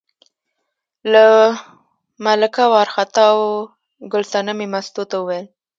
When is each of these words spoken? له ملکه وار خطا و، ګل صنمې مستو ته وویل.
له 1.11 1.25
ملکه 2.25 2.63
وار 2.71 2.87
خطا 2.95 3.27
و، 3.37 3.41
ګل 4.11 4.23
صنمې 4.31 4.67
مستو 4.73 5.03
ته 5.09 5.15
وویل. 5.19 5.45